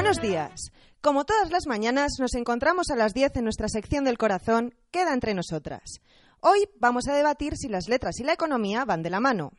Buenos 0.00 0.22
días. 0.22 0.70
Como 1.00 1.24
todas 1.24 1.50
las 1.50 1.66
mañanas, 1.66 2.18
nos 2.20 2.34
encontramos 2.34 2.88
a 2.90 2.94
las 2.94 3.14
10 3.14 3.34
en 3.38 3.42
nuestra 3.42 3.66
sección 3.66 4.04
del 4.04 4.16
corazón 4.16 4.72
Queda 4.92 5.12
entre 5.12 5.34
nosotras. 5.34 5.98
Hoy 6.38 6.68
vamos 6.78 7.08
a 7.08 7.16
debatir 7.16 7.56
si 7.56 7.68
las 7.68 7.88
letras 7.88 8.20
y 8.20 8.22
la 8.22 8.32
economía 8.32 8.84
van 8.84 9.02
de 9.02 9.10
la 9.10 9.18
mano. 9.18 9.50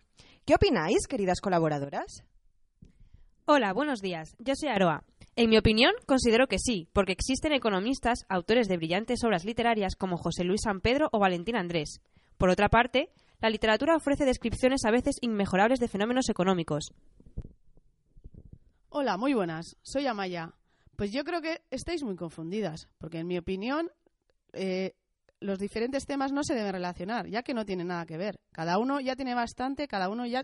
¿Qué 0.45 0.55
opináis, 0.55 1.07
queridas 1.09 1.41
colaboradoras? 1.41 2.23
Hola, 3.47 3.73
buenos 3.73 3.99
días. 3.99 4.33
Yo 4.39 4.53
soy 4.55 4.69
Aroa. 4.69 5.03
En 5.35 5.49
mi 5.49 5.57
opinión, 5.57 5.91
considero 6.07 6.47
que 6.47 6.57
sí, 6.57 6.87
porque 6.93 7.11
existen 7.11 7.51
economistas, 7.51 8.19
autores 8.29 8.69
de 8.69 8.77
brillantes 8.77 9.21
obras 9.25 9.43
literarias 9.43 9.97
como 9.97 10.15
José 10.15 10.45
Luis 10.45 10.61
San 10.63 10.79
Pedro 10.79 11.09
o 11.11 11.19
Valentín 11.19 11.57
Andrés. 11.57 11.99
Por 12.37 12.49
otra 12.49 12.69
parte, 12.69 13.11
la 13.41 13.49
literatura 13.49 13.97
ofrece 13.97 14.23
descripciones 14.23 14.85
a 14.85 14.91
veces 14.91 15.17
inmejorables 15.19 15.79
de 15.79 15.89
fenómenos 15.89 16.29
económicos. 16.29 16.93
Hola, 18.91 19.17
muy 19.17 19.35
buenas. 19.35 19.77
Soy 19.83 20.07
Amaya. 20.07 20.51
Pues 20.95 21.11
yo 21.11 21.23
creo 21.23 21.43
que 21.43 21.61
estáis 21.69 22.01
muy 22.01 22.15
confundidas, 22.15 22.89
porque 22.97 23.19
en 23.19 23.27
mi 23.27 23.37
opinión 23.37 23.91
eh, 24.51 24.95
los 25.39 25.59
diferentes 25.59 26.07
temas 26.07 26.31
no 26.31 26.43
se 26.43 26.55
deben 26.55 26.71
relacionar, 26.71 27.27
ya 27.27 27.43
que 27.43 27.53
no 27.53 27.65
tienen 27.65 27.89
nada 27.89 28.07
que 28.07 28.17
ver. 28.17 28.39
Cada 28.51 28.79
uno 28.79 28.99
ya 28.99 29.15
tiene 29.15 29.35
bastante, 29.35 29.87
cada 29.87 30.09
uno 30.09 30.25
ya 30.25 30.43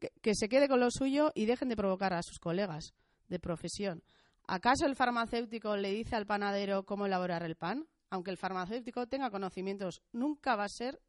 que, 0.00 0.10
que 0.20 0.34
se 0.34 0.48
quede 0.48 0.66
con 0.66 0.80
lo 0.80 0.90
suyo 0.90 1.30
y 1.36 1.46
dejen 1.46 1.68
de 1.68 1.76
provocar 1.76 2.14
a 2.14 2.22
sus 2.24 2.40
colegas 2.40 2.94
de 3.28 3.38
profesión. 3.38 4.02
¿Acaso 4.48 4.84
el 4.84 4.96
farmacéutico 4.96 5.76
le 5.76 5.92
dice 5.92 6.16
al 6.16 6.26
panadero 6.26 6.84
cómo 6.84 7.06
elaborar 7.06 7.44
el 7.44 7.54
pan? 7.54 7.86
Aunque 8.10 8.32
el 8.32 8.38
farmacéutico 8.38 9.06
tenga 9.06 9.30
conocimientos, 9.30 10.02
nunca 10.10 10.56
va 10.56 10.64
a 10.64 10.68
ser, 10.68 11.00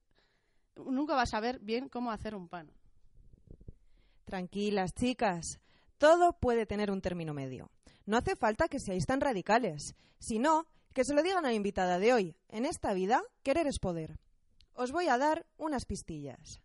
nunca 0.75 1.15
va 1.15 1.23
a 1.23 1.25
saber 1.25 1.59
bien 1.61 1.89
cómo 1.89 2.11
hacer 2.11 2.35
un 2.35 2.47
pan. 2.47 2.71
Tranquilas, 4.25 4.93
chicas. 4.93 5.59
Todo 5.99 6.31
puede 6.31 6.65
tener 6.65 6.91
un 6.91 7.01
término 7.01 7.33
medio. 7.33 7.69
No 8.05 8.15
hace 8.15 8.37
falta 8.37 8.69
que 8.69 8.79
seáis 8.79 9.05
tan 9.05 9.19
radicales. 9.19 9.95
Si 10.17 10.39
no, 10.39 10.65
que 10.93 11.03
se 11.03 11.13
lo 11.13 11.21
digan 11.21 11.45
a 11.45 11.49
la 11.49 11.53
invitada 11.53 11.99
de 11.99 12.13
hoy. 12.13 12.35
En 12.47 12.65
esta 12.65 12.93
vida, 12.93 13.21
querer 13.43 13.67
es 13.67 13.79
poder. 13.79 14.17
Os 14.73 14.93
voy 14.93 15.09
a 15.09 15.17
dar 15.17 15.45
unas 15.57 15.83
pistillas. 15.83 16.61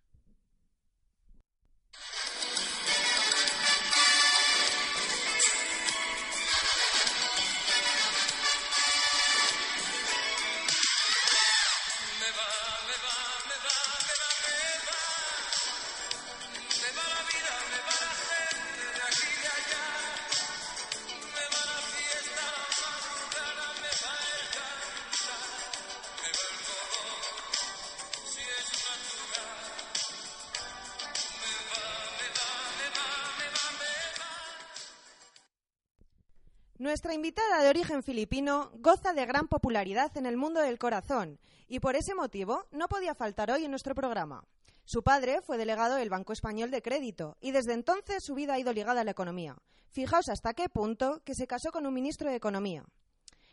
Nuestra 36.79 37.15
invitada 37.15 37.63
de 37.63 37.69
origen 37.69 38.03
filipino 38.03 38.73
goza 38.81 39.13
de 39.13 39.25
gran 39.27 39.47
popularidad 39.47 40.11
en 40.17 40.27
el 40.27 40.37
mundo 40.37 40.61
del 40.61 40.77
corazón 40.77 41.39
y 41.69 41.79
por 41.79 41.95
ese 41.95 42.17
motivo 42.17 42.65
no 42.73 42.89
podía 42.89 43.15
faltar 43.15 43.53
hoy 43.53 43.65
en 43.65 43.71
nuestro 43.71 43.95
programa. 43.95 44.45
Su 44.85 45.05
padre 45.05 45.41
fue 45.41 45.57
delegado 45.57 45.95
del 45.95 46.11
Banco 46.11 46.33
Español 46.33 46.73
de 46.73 46.83
Crédito 46.83 47.37
y 47.41 47.53
desde 47.53 47.75
entonces 47.75 48.25
su 48.25 48.35
vida 48.35 48.55
ha 48.55 48.59
ido 48.59 48.73
ligada 48.73 49.03
a 49.03 49.05
la 49.05 49.13
economía. 49.13 49.57
Fijaos 49.91 50.29
hasta 50.29 50.53
qué 50.53 50.69
punto 50.69 51.23
que 51.25 51.37
se 51.37 51.47
casó 51.47 51.71
con 51.71 51.87
un 51.87 51.95
ministro 51.95 52.29
de 52.29 52.37
Economía. 52.37 52.85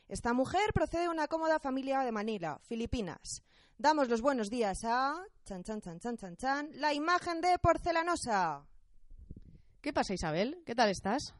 Esta 0.07 0.33
mujer 0.33 0.73
procede 0.73 1.03
de 1.03 1.09
una 1.09 1.27
cómoda 1.27 1.59
familia 1.59 1.99
de 1.99 2.11
Manila, 2.11 2.59
Filipinas. 2.63 3.43
Damos 3.77 4.09
los 4.09 4.21
buenos 4.21 4.49
días 4.49 4.79
a 4.83 5.13
chan 5.45 5.63
chan 5.63 5.79
chan 5.79 5.99
chan 5.99 6.17
chan 6.17 6.37
chan, 6.37 6.69
la 6.73 6.91
imagen 6.95 7.39
de 7.39 7.59
porcelanosa. 7.59 8.65
¿Qué 9.79 9.93
pasa, 9.93 10.15
Isabel? 10.15 10.63
¿Qué 10.65 10.73
tal 10.73 10.89
estás? 10.89 11.35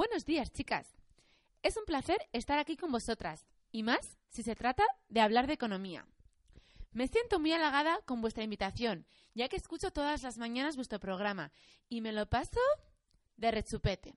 Buenos 0.00 0.24
días, 0.24 0.50
chicas. 0.50 0.96
Es 1.62 1.76
un 1.76 1.84
placer 1.84 2.16
estar 2.32 2.58
aquí 2.58 2.74
con 2.74 2.90
vosotras, 2.90 3.46
y 3.70 3.82
más 3.82 4.16
si 4.30 4.42
se 4.42 4.56
trata 4.56 4.82
de 5.10 5.20
hablar 5.20 5.46
de 5.46 5.52
economía. 5.52 6.06
Me 6.92 7.06
siento 7.06 7.38
muy 7.38 7.52
halagada 7.52 8.00
con 8.06 8.22
vuestra 8.22 8.42
invitación, 8.42 9.04
ya 9.34 9.50
que 9.50 9.56
escucho 9.56 9.90
todas 9.90 10.22
las 10.22 10.38
mañanas 10.38 10.76
vuestro 10.76 10.98
programa 11.00 11.52
y 11.90 12.00
me 12.00 12.12
lo 12.12 12.24
paso 12.24 12.60
de 13.36 13.50
rechupete. 13.50 14.14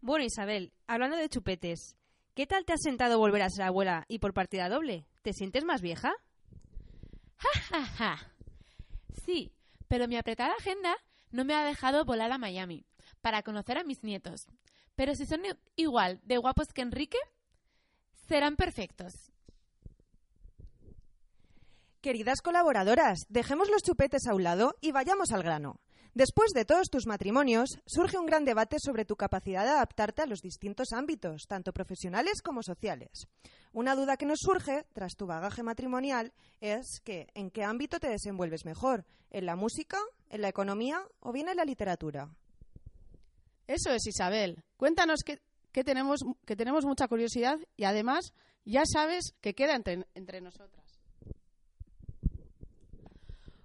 Bueno, 0.00 0.24
Isabel, 0.24 0.72
hablando 0.86 1.16
de 1.16 1.28
chupetes, 1.28 1.96
¿qué 2.34 2.46
tal 2.46 2.64
te 2.64 2.74
has 2.74 2.82
sentado 2.82 3.18
volver 3.18 3.42
a 3.42 3.50
ser 3.50 3.64
abuela 3.64 4.04
y 4.06 4.20
por 4.20 4.32
partida 4.32 4.68
doble? 4.68 5.08
¿Te 5.22 5.32
sientes 5.32 5.64
más 5.64 5.82
vieja? 5.82 6.12
¡Ja, 7.38 7.60
ja, 7.62 7.84
ja! 7.84 8.32
Sí, 9.26 9.50
pero 9.88 10.06
mi 10.06 10.16
apretada 10.16 10.54
agenda 10.56 10.96
no 11.32 11.44
me 11.44 11.56
ha 11.56 11.64
dejado 11.64 12.04
volar 12.04 12.30
a 12.30 12.38
Miami 12.38 12.86
para 13.24 13.42
conocer 13.42 13.78
a 13.78 13.84
mis 13.84 14.04
nietos. 14.04 14.46
Pero 14.94 15.14
si 15.14 15.24
son 15.24 15.40
igual 15.76 16.20
de 16.24 16.36
guapos 16.36 16.68
que 16.74 16.82
Enrique, 16.82 17.16
serán 18.28 18.54
perfectos. 18.54 19.14
Queridas 22.02 22.42
colaboradoras, 22.42 23.20
dejemos 23.30 23.70
los 23.70 23.82
chupetes 23.82 24.26
a 24.26 24.34
un 24.34 24.42
lado 24.42 24.76
y 24.82 24.92
vayamos 24.92 25.32
al 25.32 25.42
grano. 25.42 25.80
Después 26.12 26.50
de 26.52 26.66
todos 26.66 26.90
tus 26.90 27.06
matrimonios, 27.06 27.80
surge 27.86 28.18
un 28.18 28.26
gran 28.26 28.44
debate 28.44 28.76
sobre 28.78 29.06
tu 29.06 29.16
capacidad 29.16 29.64
de 29.64 29.70
adaptarte 29.70 30.20
a 30.20 30.26
los 30.26 30.42
distintos 30.42 30.92
ámbitos, 30.92 31.46
tanto 31.48 31.72
profesionales 31.72 32.42
como 32.42 32.62
sociales. 32.62 33.26
Una 33.72 33.96
duda 33.96 34.18
que 34.18 34.26
nos 34.26 34.40
surge, 34.40 34.84
tras 34.92 35.16
tu 35.16 35.26
bagaje 35.26 35.62
matrimonial, 35.62 36.34
es 36.60 37.00
que 37.02 37.28
¿en 37.32 37.50
qué 37.50 37.64
ámbito 37.64 37.98
te 37.98 38.10
desenvuelves 38.10 38.66
mejor? 38.66 39.06
¿En 39.30 39.46
la 39.46 39.56
música? 39.56 39.98
¿En 40.28 40.42
la 40.42 40.48
economía? 40.48 41.02
¿O 41.20 41.32
bien 41.32 41.48
en 41.48 41.56
la 41.56 41.64
literatura? 41.64 42.28
Eso 43.66 43.90
es, 43.90 44.06
Isabel. 44.06 44.62
Cuéntanos 44.76 45.20
que, 45.24 45.40
tenemos, 45.84 46.20
que 46.44 46.56
tenemos 46.56 46.84
mucha 46.84 47.08
curiosidad 47.08 47.58
y 47.76 47.84
además 47.84 48.32
ya 48.64 48.82
sabes 48.84 49.34
que 49.40 49.54
queda 49.54 49.74
entre, 49.74 50.06
entre 50.14 50.40
nosotras. 50.40 50.84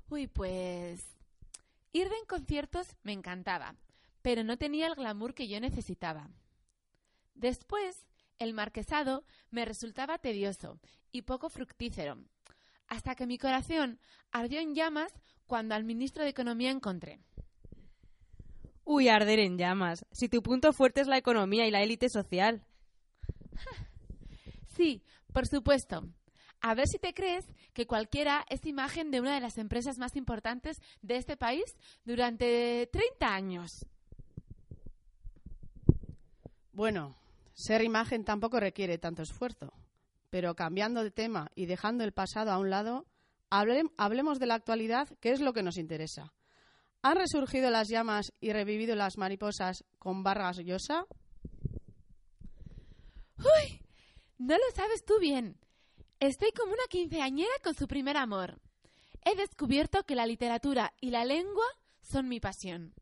Uy, 0.10 0.28
pues 0.28 1.02
ir 1.92 2.08
en 2.08 2.26
conciertos 2.28 2.88
me 3.04 3.14
encantaba, 3.14 3.76
pero 4.22 4.44
no 4.44 4.58
tenía 4.58 4.88
el 4.88 4.96
glamour 4.96 5.34
que 5.34 5.48
yo 5.48 5.60
necesitaba. 5.60 6.30
Después, 7.36 8.06
el 8.40 8.54
marquesado 8.54 9.24
me 9.52 9.66
resultaba 9.66 10.18
tedioso 10.18 10.80
y 11.12 11.24
poco 11.24 11.50
fructífero, 11.50 12.18
hasta 12.88 13.16
que 13.16 13.28
mi 13.28 13.38
corazón 13.38 14.00
ardió 14.32 14.60
en 14.60 14.74
llamas 14.74 15.12
cuando 15.46 15.76
al 15.76 15.84
ministro 15.84 16.24
de 16.24 16.30
Economía 16.30 16.72
encontré. 16.72 17.20
Uy, 18.86 19.08
arder 19.10 19.40
en 19.40 19.58
llamas. 19.58 20.06
Si 20.12 20.30
tu 20.30 20.42
punto 20.42 20.74
fuerte 20.74 21.02
es 21.02 21.08
la 21.08 21.18
economía 21.18 21.68
y 21.68 21.72
la 21.72 21.82
élite 21.84 22.10
social. 22.10 22.64
Sí, 24.76 25.04
por 25.34 25.46
supuesto. 25.46 26.08
A 26.62 26.74
ver 26.74 26.88
si 26.88 27.00
te 27.00 27.14
crees 27.14 27.46
que 27.74 27.86
cualquiera 27.86 28.46
es 28.50 28.66
imagen 28.66 29.12
de 29.12 29.20
una 29.20 29.36
de 29.36 29.42
las 29.42 29.58
empresas 29.58 29.98
más 29.98 30.16
importantes 30.16 30.78
de 31.02 31.18
este 31.18 31.36
país 31.36 31.66
durante 32.06 32.88
30 32.92 33.28
años. 33.34 33.86
Bueno, 36.72 37.16
ser 37.54 37.82
imagen 37.84 38.24
tampoco 38.24 38.60
requiere 38.62 38.98
tanto 38.98 39.22
esfuerzo. 39.22 39.74
Pero 40.30 40.56
cambiando 40.56 41.04
de 41.04 41.12
tema 41.12 41.52
y 41.56 41.66
dejando 41.66 42.04
el 42.06 42.14
pasado 42.14 42.52
a 42.52 42.58
un 42.58 42.70
lado, 42.70 43.06
hable- 43.50 43.92
hablemos 43.98 44.40
de 44.40 44.46
la 44.46 44.56
actualidad, 44.56 45.10
que 45.20 45.32
es 45.32 45.42
lo 45.42 45.52
que 45.54 45.64
nos 45.64 45.78
interesa. 45.78 46.32
¿Han 47.02 47.16
resurgido 47.16 47.70
las 47.70 47.88
llamas 47.88 48.34
y 48.42 48.52
revivido 48.52 48.96
las 48.96 49.18
mariposas 49.18 49.86
con 50.00 50.22
Vargas 50.24 50.58
Llosa? 50.58 51.06
¡Uy! 53.38 53.82
No 54.38 54.56
lo 54.56 54.76
sabes 54.76 55.06
tú 55.06 55.18
bien. 55.20 55.58
Estoy 56.20 56.52
como 56.52 56.74
una 56.74 56.84
quinceañera 56.90 57.54
con 57.64 57.74
su 57.74 57.88
primer 57.88 58.18
amor. 58.18 58.60
He 59.24 59.36
descubierto 59.36 60.04
que 60.04 60.16
la 60.16 60.26
literatura 60.26 60.94
y 61.00 61.12
la 61.12 61.24
lengua 61.24 61.66
son 62.02 62.28
mi 62.28 62.42
pasión. 62.42 62.94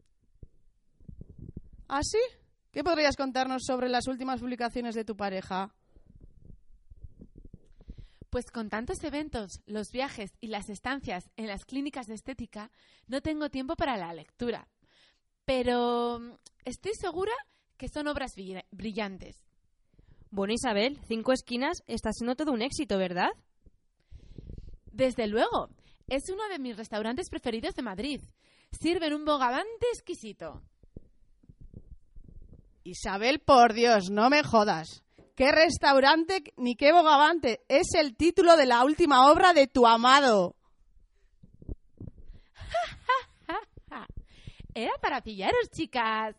¿Ah, 1.88 2.01
sí? 2.03 2.19
¿Qué 2.71 2.83
podrías 2.83 3.15
contarnos 3.15 3.63
sobre 3.65 3.89
las 3.89 4.07
últimas 4.07 4.39
publicaciones 4.39 4.94
de 4.94 5.05
tu 5.05 5.15
pareja? 5.15 5.73
Pues 8.37 8.51
con 8.51 8.69
tantos 8.69 9.03
eventos, 9.03 9.61
los 9.65 9.89
viajes 9.91 10.29
y 10.39 10.49
las 10.49 10.69
estancias 10.69 11.27
en 11.37 11.47
las 11.47 11.65
clínicas 11.65 12.05
de 12.05 12.13
estética, 12.13 12.69
no 13.07 13.19
tengo 13.21 13.49
tiempo 13.49 13.75
para 13.75 13.97
la 13.97 14.13
lectura. 14.13 14.67
Pero 15.43 16.19
mm, 16.19 16.33
estoy 16.63 16.91
segura 17.01 17.31
que 17.77 17.87
son 17.89 18.05
obras 18.07 18.33
bri- 18.37 18.63
brillantes. 18.69 19.43
Bueno, 20.29 20.53
Isabel, 20.53 20.99
Cinco 21.07 21.33
Esquinas 21.33 21.79
está 21.87 22.11
siendo 22.11 22.35
todo 22.35 22.51
un 22.51 22.61
éxito, 22.61 22.99
¿verdad? 22.99 23.29
Desde 24.91 25.25
luego, 25.25 25.69
es 26.07 26.29
uno 26.29 26.47
de 26.47 26.59
mis 26.59 26.77
restaurantes 26.77 27.31
preferidos 27.31 27.73
de 27.73 27.81
Madrid. 27.81 28.21
Sirven 28.79 29.15
un 29.15 29.25
bogavante 29.25 29.87
exquisito. 29.95 30.61
Isabel, 32.83 33.39
por 33.39 33.73
Dios, 33.73 34.11
no 34.11 34.29
me 34.29 34.43
jodas. 34.43 35.01
¿Qué 35.37 35.51
restaurante 35.51 36.43
ni 36.57 36.75
qué 36.75 36.91
bogavante? 36.91 37.63
Es 37.69 37.93
el 37.93 38.15
título 38.15 38.57
de 38.57 38.65
la 38.65 38.83
última 38.83 39.31
obra 39.31 39.53
de 39.53 39.67
tu 39.67 39.85
amado. 39.85 40.55
Era 44.73 44.93
para 44.99 45.21
pillaros, 45.21 45.69
chicas. 45.69 46.35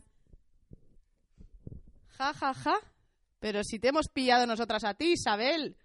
Ja, 2.09 2.35
ja, 2.35 2.53
ja. 2.53 2.75
Pero 3.39 3.63
si 3.63 3.79
te 3.79 3.91
hemos 3.91 4.09
pillado 4.09 4.49
nosotras 4.49 4.83
a 4.83 4.95
ti, 4.95 5.13
Isabel. 5.13 5.77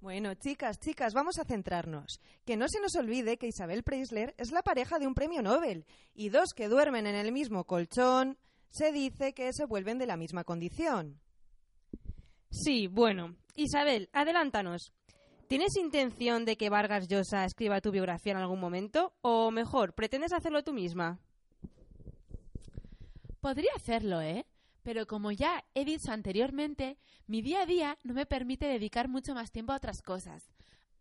Bueno, 0.00 0.34
chicas, 0.34 0.78
chicas, 0.78 1.14
vamos 1.14 1.38
a 1.38 1.46
centrarnos. 1.46 2.20
Que 2.44 2.58
no 2.58 2.68
se 2.68 2.78
nos 2.78 2.94
olvide 2.94 3.38
que 3.38 3.46
Isabel 3.46 3.84
Preisler 3.84 4.34
es 4.36 4.52
la 4.52 4.60
pareja 4.60 4.98
de 4.98 5.06
un 5.06 5.14
premio 5.14 5.40
Nobel 5.40 5.86
y 6.12 6.28
dos 6.28 6.52
que 6.54 6.68
duermen 6.68 7.06
en 7.06 7.14
el 7.14 7.32
mismo 7.32 7.64
colchón 7.64 8.36
se 8.68 8.92
dice 8.92 9.32
que 9.32 9.50
se 9.54 9.64
vuelven 9.64 9.96
de 9.96 10.04
la 10.04 10.18
misma 10.18 10.44
condición. 10.44 11.23
Sí, 12.54 12.86
bueno. 12.86 13.34
Isabel, 13.56 14.08
adelántanos. 14.12 14.92
¿Tienes 15.48 15.76
intención 15.76 16.44
de 16.44 16.56
que 16.56 16.70
Vargas 16.70 17.08
Llosa 17.08 17.44
escriba 17.44 17.80
tu 17.80 17.90
biografía 17.90 18.30
en 18.30 18.38
algún 18.38 18.60
momento? 18.60 19.12
O 19.22 19.50
mejor, 19.50 19.94
¿pretendes 19.94 20.32
hacerlo 20.32 20.62
tú 20.62 20.72
misma? 20.72 21.18
Podría 23.40 23.72
hacerlo, 23.74 24.20
¿eh? 24.20 24.46
Pero 24.84 25.08
como 25.08 25.32
ya 25.32 25.64
he 25.74 25.84
dicho 25.84 26.12
anteriormente, 26.12 26.96
mi 27.26 27.42
día 27.42 27.62
a 27.62 27.66
día 27.66 27.98
no 28.04 28.14
me 28.14 28.24
permite 28.24 28.66
dedicar 28.66 29.08
mucho 29.08 29.34
más 29.34 29.50
tiempo 29.50 29.72
a 29.72 29.76
otras 29.76 30.00
cosas. 30.00 30.48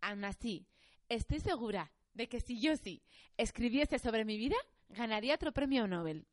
Aún 0.02 0.26
así, 0.26 0.66
estoy 1.08 1.40
segura 1.40 1.92
de 2.16 2.28
que 2.28 2.40
si 2.40 2.60
yo 2.60 2.76
sí 2.78 3.04
escribiese 3.38 4.00
sobre 4.00 4.26
mi 4.26 4.38
vida, 4.38 4.58
ganaría 4.90 5.36
otro 5.36 5.52
premio 5.52 5.88
Nobel. 5.88 6.26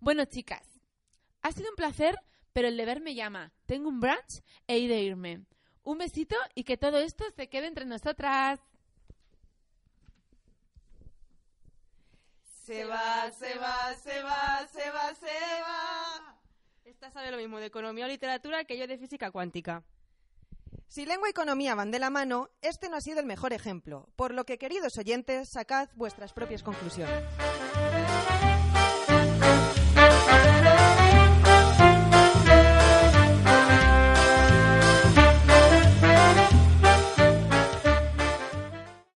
Bueno, 0.00 0.24
chicas, 0.24 0.66
ha 1.42 1.52
sido 1.52 1.68
un 1.68 1.76
placer, 1.76 2.16
pero 2.56 2.68
el 2.68 2.78
deber 2.78 3.02
me 3.02 3.14
llama. 3.14 3.52
Tengo 3.66 3.90
un 3.90 4.00
brunch 4.00 4.40
e 4.66 4.78
he 4.78 4.88
de 4.88 5.02
irme. 5.02 5.44
Un 5.82 5.98
besito 5.98 6.34
y 6.54 6.64
que 6.64 6.78
todo 6.78 6.96
esto 6.96 7.26
se 7.36 7.50
quede 7.50 7.66
entre 7.66 7.84
nosotras. 7.84 8.58
Se 12.64 12.86
va, 12.86 13.30
se 13.30 13.58
va, 13.58 13.94
se 14.02 14.22
va, 14.22 14.66
se 14.72 14.90
va, 14.90 15.14
se 15.14 15.26
va. 15.60 16.38
Esta 16.86 17.10
sabe 17.10 17.30
lo 17.30 17.36
mismo 17.36 17.58
de 17.58 17.66
economía 17.66 18.06
o 18.06 18.08
literatura 18.08 18.64
que 18.64 18.78
yo 18.78 18.86
de 18.86 18.96
física 18.96 19.30
cuántica. 19.30 19.84
Si 20.88 21.04
lengua 21.04 21.28
y 21.28 21.32
economía 21.32 21.74
van 21.74 21.90
de 21.90 21.98
la 21.98 22.08
mano, 22.08 22.48
este 22.62 22.88
no 22.88 22.96
ha 22.96 23.02
sido 23.02 23.20
el 23.20 23.26
mejor 23.26 23.52
ejemplo, 23.52 24.08
por 24.16 24.32
lo 24.32 24.46
que, 24.46 24.56
queridos 24.56 24.96
oyentes, 24.96 25.50
sacad 25.50 25.90
vuestras 25.94 26.32
propias 26.32 26.62
conclusiones. 26.62 27.22